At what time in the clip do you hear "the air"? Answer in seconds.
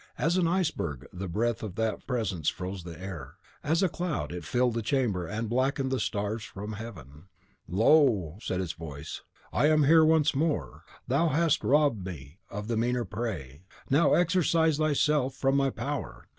2.83-3.35